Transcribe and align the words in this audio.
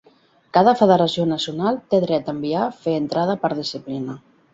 Cada 0.57 0.71
federació 0.77 1.25
nacional 1.33 1.77
té 1.93 1.99
dret 2.05 2.31
a 2.31 2.35
enviar 2.37 2.63
fer 2.87 2.95
entrada 3.01 3.37
per 3.45 3.53
disciplina. 3.61 4.17